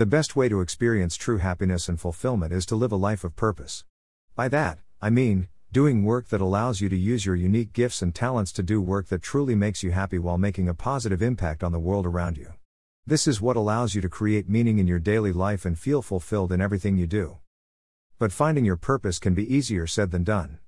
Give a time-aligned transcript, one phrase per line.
[0.00, 3.36] The best way to experience true happiness and fulfillment is to live a life of
[3.36, 3.84] purpose.
[4.34, 8.14] By that, I mean, doing work that allows you to use your unique gifts and
[8.14, 11.72] talents to do work that truly makes you happy while making a positive impact on
[11.72, 12.54] the world around you.
[13.06, 16.50] This is what allows you to create meaning in your daily life and feel fulfilled
[16.50, 17.36] in everything you do.
[18.18, 20.60] But finding your purpose can be easier said than done.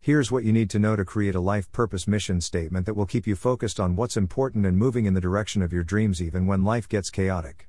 [0.00, 3.06] Here's what you need to know to create a life purpose mission statement that will
[3.06, 6.48] keep you focused on what's important and moving in the direction of your dreams even
[6.48, 7.65] when life gets chaotic.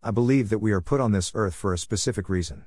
[0.00, 2.66] I believe that we are put on this earth for a specific reason.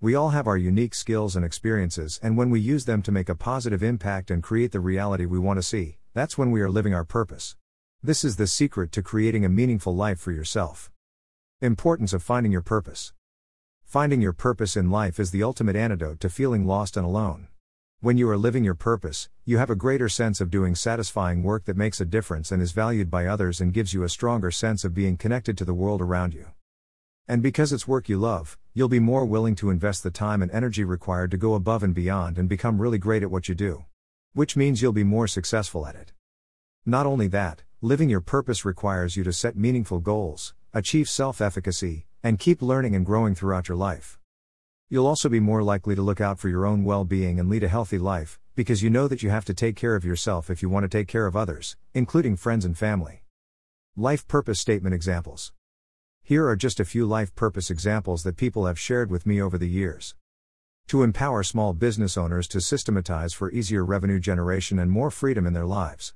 [0.00, 3.28] We all have our unique skills and experiences, and when we use them to make
[3.28, 6.68] a positive impact and create the reality we want to see, that's when we are
[6.68, 7.54] living our purpose.
[8.02, 10.90] This is the secret to creating a meaningful life for yourself.
[11.60, 13.12] Importance of finding your purpose.
[13.84, 17.46] Finding your purpose in life is the ultimate antidote to feeling lost and alone.
[18.00, 21.66] When you are living your purpose, you have a greater sense of doing satisfying work
[21.66, 24.84] that makes a difference and is valued by others and gives you a stronger sense
[24.84, 26.48] of being connected to the world around you.
[27.28, 30.50] And because it's work you love, you'll be more willing to invest the time and
[30.50, 33.84] energy required to go above and beyond and become really great at what you do.
[34.32, 36.12] Which means you'll be more successful at it.
[36.84, 42.06] Not only that, living your purpose requires you to set meaningful goals, achieve self efficacy,
[42.24, 44.18] and keep learning and growing throughout your life.
[44.88, 47.62] You'll also be more likely to look out for your own well being and lead
[47.62, 50.60] a healthy life, because you know that you have to take care of yourself if
[50.60, 53.22] you want to take care of others, including friends and family.
[53.96, 55.52] Life Purpose Statement Examples
[56.24, 59.58] Here are just a few life purpose examples that people have shared with me over
[59.58, 60.14] the years.
[60.88, 65.52] To empower small business owners to systematize for easier revenue generation and more freedom in
[65.52, 66.14] their lives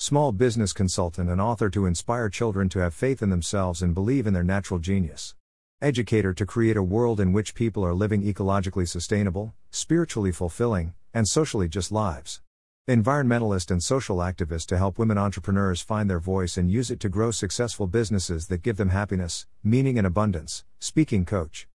[0.00, 4.28] small business consultant and author to inspire children to have faith in themselves and believe
[4.28, 5.34] in their natural genius.
[5.82, 11.26] Educator to create a world in which people are living ecologically sustainable, spiritually fulfilling, and
[11.26, 12.40] socially just lives.
[12.88, 17.10] Environmentalist and social activist to help women entrepreneurs find their voice and use it to
[17.10, 20.64] grow successful businesses that give them happiness, meaning, and abundance.
[20.78, 21.68] Speaking coach.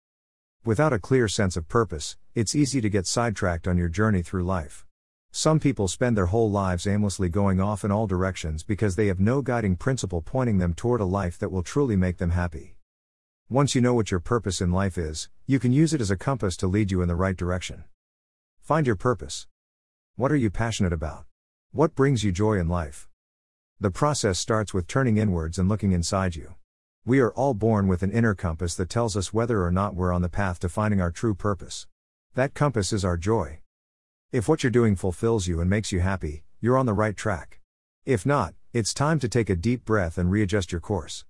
[0.65, 4.45] Without a clear sense of purpose, it's easy to get sidetracked on your journey through
[4.45, 4.87] life.
[5.33, 9.21] Some people spend their whole lives aimlessly going off in all directions because they have
[9.21, 12.77] no guiding principle pointing them toward a life that will truly make them happy.
[13.51, 16.17] Once you know what your purpose in life is, you can use it as a
[16.17, 17.85] compass to lead you in the right direction.
[18.63, 19.47] Find your purpose.
[20.15, 21.25] What are you passionate about?
[21.71, 23.09] What brings you joy in life?
[23.81, 26.55] The process starts with turning inwards and looking inside you.
[27.07, 30.13] We are all born with an inner compass that tells us whether or not we're
[30.13, 31.87] on the path to finding our true purpose.
[32.35, 33.61] That compass is our joy.
[34.33, 37.61] If what you're doing fulfills you and makes you happy, you're on the right track.
[38.05, 41.25] If not, it's time to take a deep breath and readjust your course.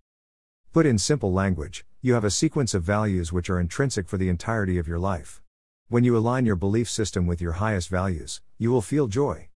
[0.72, 4.28] Put in simple language, you have a sequence of values which are intrinsic for the
[4.28, 5.41] entirety of your life.
[5.88, 9.48] When you align your belief system with your highest values, you will feel joy.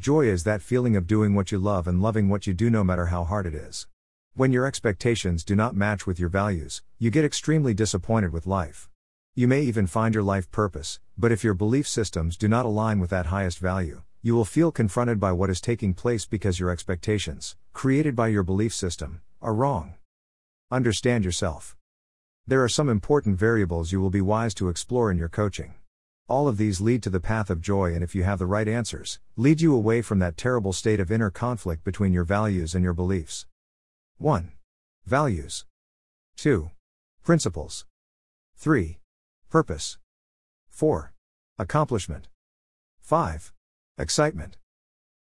[0.00, 2.82] Joy is that feeling of doing what you love and loving what you do no
[2.82, 3.86] matter how hard it is.
[4.34, 8.88] When your expectations do not match with your values, you get extremely disappointed with life.
[9.36, 12.98] You may even find your life purpose, but if your belief systems do not align
[12.98, 16.70] with that highest value, you will feel confronted by what is taking place because your
[16.70, 19.94] expectations, created by your belief system, are wrong.
[20.70, 21.76] Understand yourself.
[22.46, 25.76] There are some important variables you will be wise to explore in your coaching.
[26.28, 28.68] All of these lead to the path of joy, and if you have the right
[28.68, 32.84] answers, lead you away from that terrible state of inner conflict between your values and
[32.84, 33.46] your beliefs.
[34.18, 34.52] 1.
[35.06, 35.64] Values.
[36.36, 36.70] 2.
[37.22, 37.86] Principles.
[38.56, 38.98] 3.
[39.48, 39.96] Purpose.
[40.68, 41.14] 4.
[41.58, 42.28] Accomplishment.
[43.00, 43.54] 5.
[43.96, 44.58] Excitement.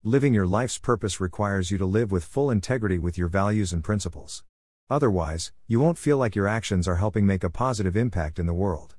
[0.05, 3.83] Living your life's purpose requires you to live with full integrity with your values and
[3.83, 4.45] principles.
[4.91, 8.55] Otherwise, you won't feel like your actions are helping make a positive impact in the
[8.55, 8.97] world.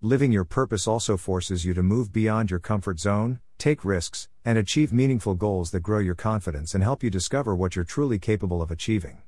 [0.00, 4.56] Living your purpose also forces you to move beyond your comfort zone, take risks, and
[4.56, 8.62] achieve meaningful goals that grow your confidence and help you discover what you're truly capable
[8.62, 9.22] of achieving.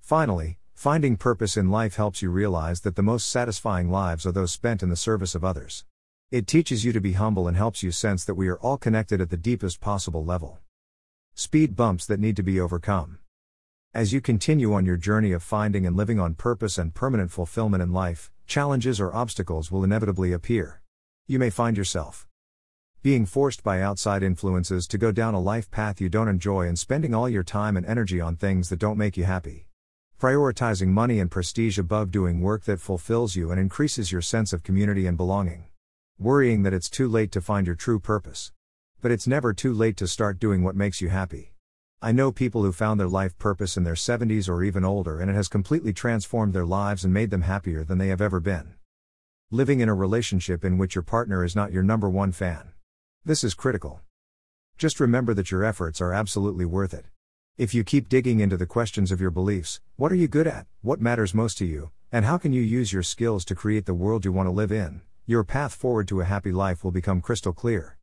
[0.00, 4.50] Finally, Finding purpose in life helps you realize that the most satisfying lives are those
[4.50, 5.84] spent in the service of others.
[6.32, 9.20] It teaches you to be humble and helps you sense that we are all connected
[9.20, 10.58] at the deepest possible level.
[11.34, 13.18] Speed bumps that need to be overcome.
[13.94, 17.82] As you continue on your journey of finding and living on purpose and permanent fulfillment
[17.82, 20.80] in life, challenges or obstacles will inevitably appear.
[21.26, 22.26] You may find yourself
[23.02, 26.78] being forced by outside influences to go down a life path you don't enjoy and
[26.78, 29.68] spending all your time and energy on things that don't make you happy.
[30.18, 34.62] Prioritizing money and prestige above doing work that fulfills you and increases your sense of
[34.62, 35.66] community and belonging.
[36.18, 38.52] Worrying that it's too late to find your true purpose.
[39.02, 41.51] But it's never too late to start doing what makes you happy.
[42.04, 45.30] I know people who found their life purpose in their 70s or even older and
[45.30, 48.74] it has completely transformed their lives and made them happier than they have ever been.
[49.52, 52.72] Living in a relationship in which your partner is not your number one fan.
[53.24, 54.00] This is critical.
[54.76, 57.04] Just remember that your efforts are absolutely worth it.
[57.56, 60.66] If you keep digging into the questions of your beliefs, what are you good at,
[60.80, 63.94] what matters most to you, And how can you use your skills to create the
[63.94, 65.02] world you want to live in?
[65.24, 67.96] Your path forward to a happy life will become crystal clear.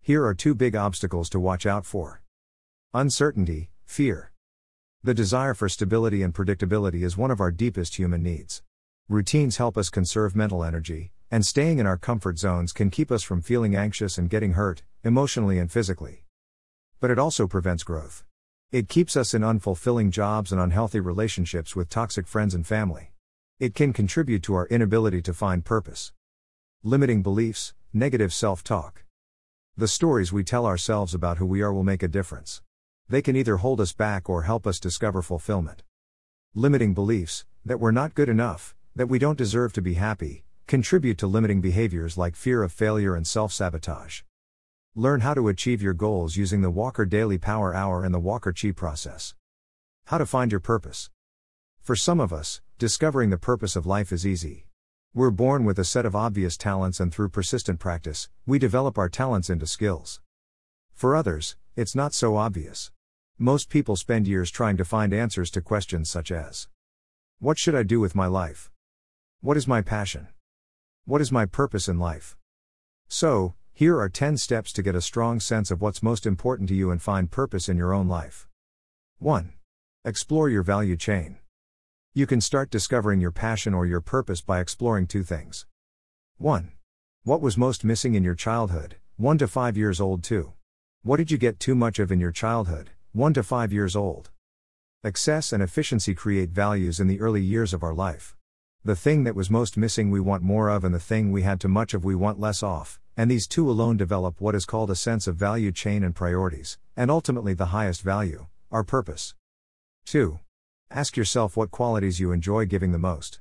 [0.00, 2.22] Here are two big obstacles to watch out for
[2.96, 4.32] uncertainty, fear.
[5.02, 8.62] The desire for stability and predictability is one of our deepest human needs.
[9.06, 13.22] Routines help us conserve mental energy, and staying in our comfort zones can keep us
[13.22, 16.24] from feeling anxious and getting hurt, emotionally and physically.
[16.98, 18.24] But it also prevents growth.
[18.72, 23.12] It keeps us in unfulfilling jobs and unhealthy relationships with toxic friends and family.
[23.60, 26.12] It can contribute to our inability to find purpose.
[26.82, 29.04] Limiting beliefs, negative self talk.
[29.76, 32.62] The stories we tell ourselves about who we are will make a difference.
[33.08, 35.84] They can either hold us back or help us discover fulfillment.
[36.54, 41.16] Limiting beliefs, that we're not good enough, that we don't deserve to be happy, contribute
[41.18, 44.22] to limiting behaviors like fear of failure and self sabotage.
[44.96, 48.52] Learn how to achieve your goals using the Walker Daily Power Hour and the Walker
[48.52, 49.36] Chi process.
[50.06, 51.10] How to find your purpose.
[51.80, 54.66] For some of us, discovering the purpose of life is easy.
[55.14, 59.08] We're born with a set of obvious talents, and through persistent practice, we develop our
[59.08, 60.20] talents into skills.
[60.92, 62.90] For others, it's not so obvious.
[63.38, 66.68] Most people spend years trying to find answers to questions such as
[67.38, 68.70] What should I do with my life?
[69.42, 70.28] What is my passion?
[71.04, 72.34] What is my purpose in life?
[73.08, 76.74] So, here are 10 steps to get a strong sense of what's most important to
[76.74, 78.48] you and find purpose in your own life.
[79.18, 79.52] 1.
[80.02, 81.36] Explore your value chain.
[82.14, 85.66] You can start discovering your passion or your purpose by exploring two things.
[86.38, 86.72] 1.
[87.22, 90.54] What was most missing in your childhood, 1 to 5 years old, 2.
[91.02, 94.30] What did you get too much of in your childhood, 1 to 5 years old?
[95.02, 98.36] Excess and efficiency create values in the early years of our life.
[98.84, 101.58] The thing that was most missing we want more of, and the thing we had
[101.58, 104.90] too much of we want less of and these two alone develop what is called
[104.90, 109.34] a sense of value chain and priorities, and ultimately the highest value, our purpose.
[110.04, 110.38] 2.
[110.90, 113.40] Ask yourself what qualities you enjoy giving the most.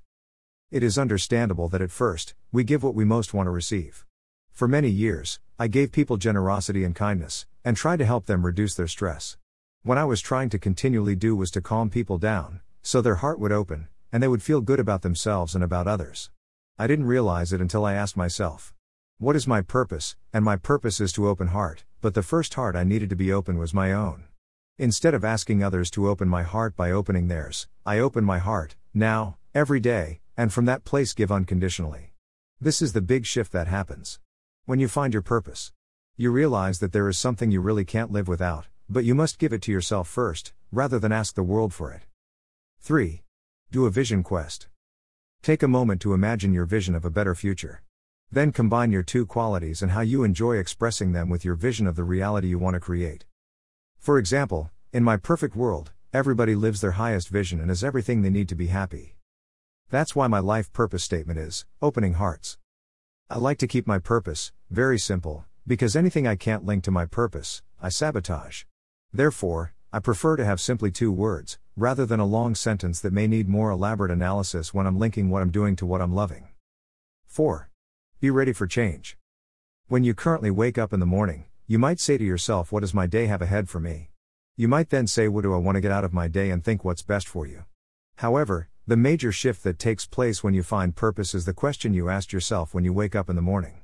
[0.72, 4.06] It is understandable that at first, we give what we most want to receive.
[4.54, 8.76] For many years, I gave people generosity and kindness, and tried to help them reduce
[8.76, 9.36] their stress.
[9.86, 13.40] What I was trying to continually do was to calm people down, so their heart
[13.40, 16.32] would open, and they would feel good about themselves and about others.
[16.80, 18.74] I didn't realize it until I asked myself,
[19.20, 20.16] what is my purpose?
[20.34, 23.32] And my purpose is to open heart, but the first heart I needed to be
[23.32, 24.24] open was my own.
[24.80, 28.76] Instead of asking others to open my heart by opening theirs, I open my heart,
[28.92, 32.12] now, every day, and from that place give unconditionally.
[32.60, 34.20] This is the big shift that happens.
[34.66, 35.74] When you find your purpose,
[36.18, 39.54] you realize that there is something you really can't live without, but you must give
[39.54, 42.04] it to yourself first, rather than ask the world for it.
[42.82, 43.24] 3.
[43.72, 44.68] Do a vision quest.
[45.42, 47.82] Take a moment to imagine your vision of a better future.
[48.32, 51.96] Then combine your two qualities and how you enjoy expressing them with your vision of
[51.96, 53.26] the reality you want to create.
[53.98, 58.30] For example, in my perfect world, everybody lives their highest vision and is everything they
[58.30, 59.16] need to be happy.
[59.90, 62.58] That's why my life purpose statement is opening hearts.
[63.30, 67.06] I like to keep my purpose very simple, because anything I can't link to my
[67.06, 68.64] purpose, I sabotage.
[69.16, 73.28] Therefore, I prefer to have simply two words, rather than a long sentence that may
[73.28, 76.50] need more elaborate analysis when I'm linking what I'm doing to what I'm loving.
[77.26, 77.70] 4.
[78.20, 79.18] Be ready for change.
[79.88, 82.94] When you currently wake up in the morning, you might say to yourself, What does
[82.94, 84.10] my day have ahead for me?
[84.58, 86.62] You might then say, What do I want to get out of my day and
[86.62, 87.64] think what's best for you?
[88.18, 92.10] However, the major shift that takes place when you find purpose is the question you
[92.10, 93.80] asked yourself when you wake up in the morning.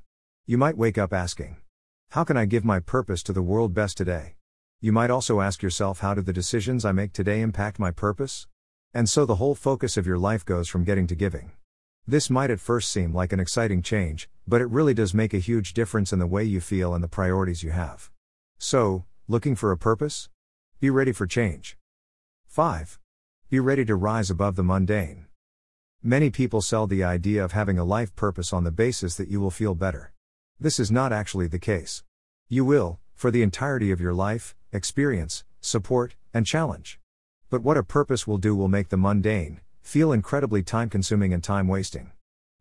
[0.46, 1.56] You might wake up asking,
[2.10, 4.36] How can I give my purpose to the world best today?
[4.84, 8.48] You might also ask yourself, How do the decisions I make today impact my purpose?
[8.96, 11.52] And so the whole focus of your life goes from getting to giving.
[12.08, 15.38] This might at first seem like an exciting change, but it really does make a
[15.38, 18.10] huge difference in the way you feel and the priorities you have.
[18.58, 20.30] So, looking for a purpose?
[20.80, 21.78] Be ready for change.
[22.48, 23.00] 5.
[23.52, 25.28] Be ready to rise above the mundane.
[26.02, 29.40] Many people sell the idea of having a life purpose on the basis that you
[29.40, 30.12] will feel better.
[30.60, 32.04] This is not actually the case.
[32.50, 37.00] You will, for the entirety of your life, experience, support, and challenge.
[37.50, 41.44] But what a purpose will do will make the mundane, feel incredibly time consuming and
[41.44, 42.12] time wasting.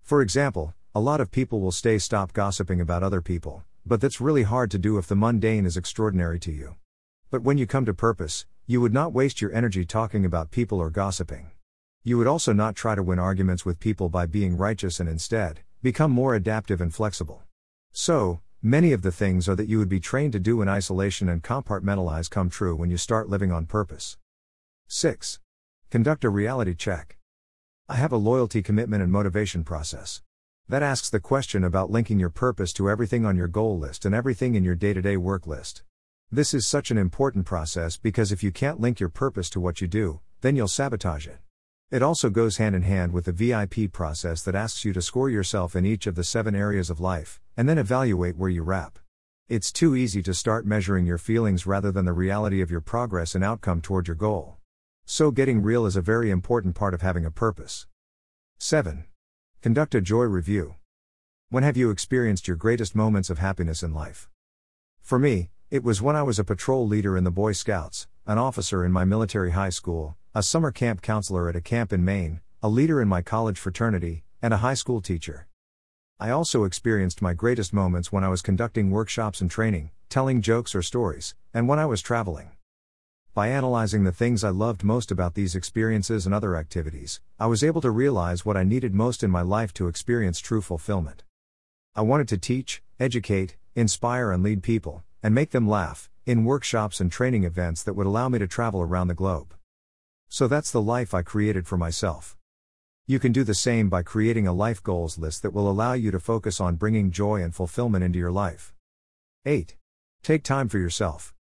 [0.02, 4.20] For example, a lot of people will stay stop gossiping about other people, but that's
[4.20, 6.74] really hard to do if the mundane is extraordinary to you.
[7.30, 10.80] But when you come to purpose, you would not waste your energy talking about people
[10.80, 11.52] or gossiping.
[12.02, 15.60] You would also not try to win arguments with people by being righteous and instead,
[15.82, 17.42] become more adaptive and flexible.
[17.92, 21.28] So, many of the things are that you would be trained to do in isolation
[21.28, 24.18] and compartmentalize come true when you start living on purpose.
[24.88, 25.40] 6.
[25.90, 27.16] Conduct a reality check.
[27.88, 30.22] I have a loyalty commitment and motivation process.
[30.68, 34.14] That asks the question about linking your purpose to everything on your goal list and
[34.14, 35.82] everything in your day to day work list.
[36.30, 39.80] This is such an important process because if you can't link your purpose to what
[39.80, 41.38] you do, then you'll sabotage it.
[41.90, 45.28] It also goes hand in hand with the VIP process that asks you to score
[45.28, 48.98] yourself in each of the seven areas of life, and then evaluate where you wrap.
[49.48, 53.34] It's too easy to start measuring your feelings rather than the reality of your progress
[53.34, 54.58] and outcome toward your goal.
[55.04, 57.88] So, getting real is a very important part of having a purpose.
[58.58, 59.06] 7.
[59.60, 60.76] Conduct a joy review.
[61.48, 64.28] When have you experienced your greatest moments of happiness in life?
[65.02, 68.38] For me, it was when I was a patrol leader in the Boy Scouts, an
[68.38, 72.40] officer in my military high school, a summer camp counselor at a camp in Maine,
[72.62, 75.48] a leader in my college fraternity, and a high school teacher.
[76.22, 80.74] I also experienced my greatest moments when I was conducting workshops and training, telling jokes
[80.74, 82.50] or stories, and when I was traveling.
[83.32, 87.64] By analyzing the things I loved most about these experiences and other activities, I was
[87.64, 91.22] able to realize what I needed most in my life to experience true fulfillment.
[91.96, 97.00] I wanted to teach, educate, inspire, and lead people, and make them laugh, in workshops
[97.00, 99.54] and training events that would allow me to travel around the globe.
[100.28, 102.36] So that's the life I created for myself.
[103.10, 106.12] You can do the same by creating a life goals list that will allow you
[106.12, 108.72] to focus on bringing joy and fulfillment into your life.
[109.44, 109.74] 8.
[110.22, 111.34] Take time for yourself.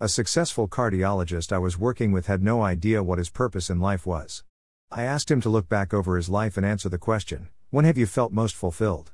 [0.00, 4.04] A successful cardiologist I was working with had no idea what his purpose in life
[4.04, 4.42] was.
[4.90, 7.96] I asked him to look back over his life and answer the question When have
[7.96, 9.12] you felt most fulfilled?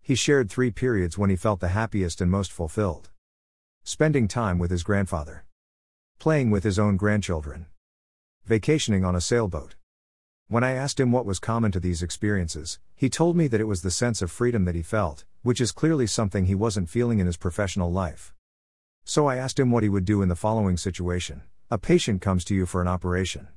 [0.00, 3.10] He shared three periods when he felt the happiest and most fulfilled.
[3.84, 5.44] Spending time with his grandfather.
[6.18, 7.66] Playing with his own grandchildren.
[8.44, 9.76] Vacationing on a sailboat.
[10.52, 13.66] When I asked him what was common to these experiences, he told me that it
[13.66, 17.20] was the sense of freedom that he felt, which is clearly something he wasn't feeling
[17.20, 18.34] in his professional life.
[19.02, 21.40] So I asked him what he would do in the following situation
[21.70, 23.48] A patient comes to you for an operation.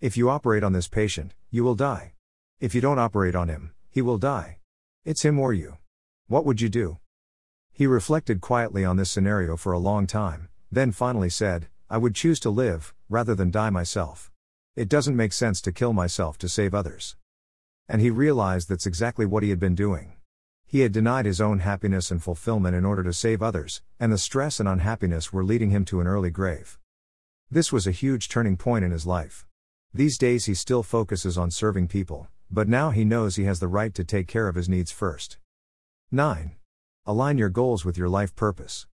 [0.00, 2.14] If you operate on this patient, you will die.
[2.58, 4.58] If you don't operate on him, he will die.
[5.04, 5.76] It's him or you.
[6.26, 6.98] What would you do?
[7.72, 12.16] He reflected quietly on this scenario for a long time, then finally said, I would
[12.16, 14.32] choose to live, rather than die myself.
[14.76, 17.16] It doesn't make sense to kill myself to save others.
[17.88, 20.12] And he realized that's exactly what he had been doing.
[20.64, 24.18] He had denied his own happiness and fulfillment in order to save others, and the
[24.18, 26.78] stress and unhappiness were leading him to an early grave.
[27.50, 29.44] This was a huge turning point in his life.
[29.92, 33.66] These days he still focuses on serving people, but now he knows he has the
[33.66, 35.38] right to take care of his needs first.
[36.12, 36.52] 9.
[37.06, 38.86] Align your goals with your life purpose.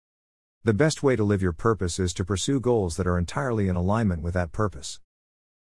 [0.64, 3.76] The best way to live your purpose is to pursue goals that are entirely in
[3.76, 5.00] alignment with that purpose.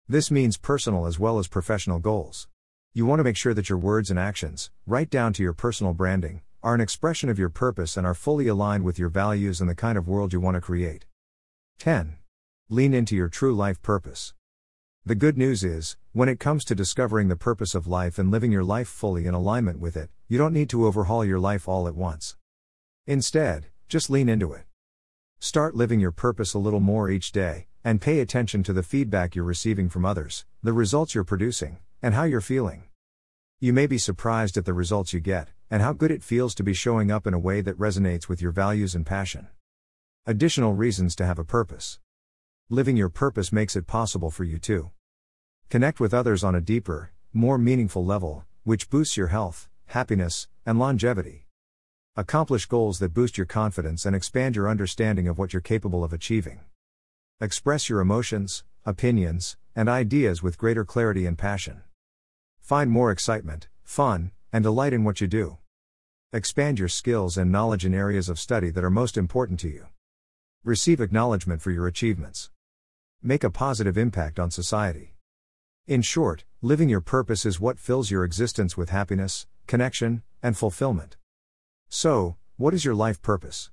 [0.09, 2.49] This means personal as well as professional goals.
[2.93, 5.93] You want to make sure that your words and actions, right down to your personal
[5.93, 9.69] branding, are an expression of your purpose and are fully aligned with your values and
[9.69, 11.05] the kind of world you want to create.
[11.79, 12.17] 10.
[12.69, 14.33] Lean into your true life purpose.
[15.05, 18.51] The good news is, when it comes to discovering the purpose of life and living
[18.51, 21.87] your life fully in alignment with it, you don't need to overhaul your life all
[21.87, 22.35] at once.
[23.07, 24.65] Instead, just lean into it.
[25.39, 29.35] Start living your purpose a little more each day, and pay attention to the feedback
[29.35, 32.83] you're receiving from others, the results you're producing, and how you're feeling.
[33.59, 36.63] You may be surprised at the results you get, and how good it feels to
[36.63, 39.47] be showing up in a way that resonates with your values and passion.
[40.25, 41.99] Additional reasons to have a purpose.
[42.69, 44.91] Living your purpose makes it possible for you to
[45.69, 50.79] connect with others on a deeper, more meaningful level, which boosts your health, happiness, and
[50.79, 51.47] longevity.
[52.15, 56.13] Accomplish goals that boost your confidence and expand your understanding of what you're capable of
[56.13, 56.61] achieving.
[57.41, 61.81] Express your emotions, opinions, and ideas with greater clarity and passion.
[62.59, 65.57] Find more excitement, fun, and delight in what you do.
[66.31, 69.87] Expand your skills and knowledge in areas of study that are most important to you.
[70.63, 72.51] Receive acknowledgement for your achievements.
[73.21, 75.15] Make a positive impact on society.
[75.87, 81.17] In short, living your purpose is what fills your existence with happiness, connection, and fulfillment.
[81.89, 83.69] So, what is your life purpose?